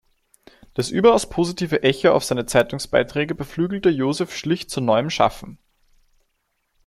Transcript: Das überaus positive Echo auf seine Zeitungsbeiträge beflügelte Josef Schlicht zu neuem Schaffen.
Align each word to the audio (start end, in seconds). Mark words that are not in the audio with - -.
Das 0.73 0.89
überaus 0.89 1.29
positive 1.29 1.83
Echo 1.83 2.09
auf 2.13 2.23
seine 2.23 2.47
Zeitungsbeiträge 2.47 3.35
beflügelte 3.35 3.89
Josef 3.89 4.35
Schlicht 4.35 4.71
zu 4.71 4.81
neuem 4.81 5.11
Schaffen. 5.11 5.59